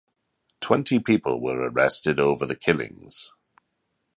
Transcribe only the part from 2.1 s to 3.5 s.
over the killings.